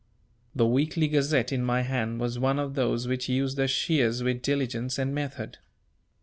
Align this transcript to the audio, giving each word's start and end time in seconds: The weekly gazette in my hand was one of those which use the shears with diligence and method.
The 0.55 0.65
weekly 0.65 1.07
gazette 1.07 1.51
in 1.51 1.63
my 1.63 1.81
hand 1.83 2.19
was 2.19 2.39
one 2.39 2.57
of 2.57 2.73
those 2.73 3.07
which 3.07 3.29
use 3.29 3.53
the 3.53 3.67
shears 3.67 4.23
with 4.23 4.41
diligence 4.41 4.97
and 4.97 5.13
method. 5.13 5.59